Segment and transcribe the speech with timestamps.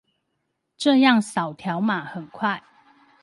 [0.77, 2.63] 這樣掃條碼很快